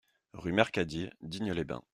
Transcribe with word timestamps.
Rue 0.33 0.51
Mercadier, 0.53 1.11
Digne-les-Bains 1.21 1.83